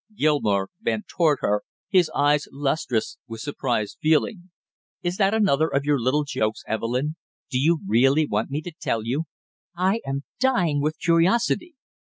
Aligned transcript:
Gilmore 0.15 0.69
bent 0.79 1.07
toward 1.07 1.37
her, 1.41 1.61
his 1.87 2.09
eyes 2.15 2.47
lustrous 2.51 3.19
with 3.27 3.39
suppressed 3.41 3.99
feeling. 4.01 4.49
"Isn't 5.03 5.19
that 5.19 5.35
another 5.35 5.67
of 5.67 5.83
your 5.85 5.99
little 5.99 6.23
jokes, 6.23 6.63
Evelyn? 6.67 7.17
Do 7.51 7.59
you 7.59 7.81
really 7.87 8.25
want 8.25 8.49
me 8.49 8.63
to 8.63 8.71
tell 8.81 9.05
you?" 9.05 9.25
"I 9.77 10.01
am 10.03 10.23
dying 10.39 10.81
with 10.81 10.97
curiosity!" 10.97 11.75